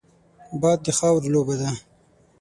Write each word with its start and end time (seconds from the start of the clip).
باد 0.61 0.79
د 0.85 0.87
خاورو 0.97 1.31
لوبه 1.33 1.55
ده 1.61 1.69